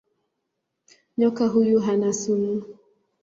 [1.17, 2.63] Nyoka huyu hana sumu.